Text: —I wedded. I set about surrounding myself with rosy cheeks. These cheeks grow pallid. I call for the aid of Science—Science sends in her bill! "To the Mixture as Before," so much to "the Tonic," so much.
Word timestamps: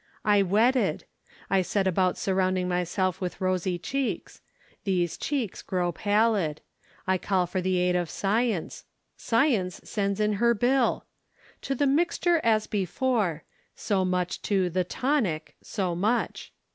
—I 0.25 0.41
wedded. 0.41 1.03
I 1.47 1.61
set 1.61 1.85
about 1.85 2.17
surrounding 2.17 2.67
myself 2.67 3.21
with 3.21 3.39
rosy 3.39 3.77
cheeks. 3.77 4.41
These 4.83 5.15
cheeks 5.15 5.61
grow 5.61 5.91
pallid. 5.91 6.59
I 7.05 7.19
call 7.19 7.45
for 7.45 7.61
the 7.61 7.77
aid 7.77 7.95
of 7.95 8.09
Science—Science 8.09 9.79
sends 9.83 10.19
in 10.19 10.33
her 10.41 10.55
bill! 10.55 11.05
"To 11.61 11.75
the 11.75 11.85
Mixture 11.85 12.41
as 12.43 12.65
Before," 12.65 13.43
so 13.75 14.03
much 14.03 14.41
to 14.41 14.71
"the 14.71 14.83
Tonic," 14.83 15.55
so 15.61 15.93
much. 15.93 16.51